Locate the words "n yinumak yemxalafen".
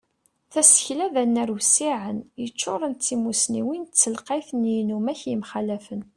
4.53-6.01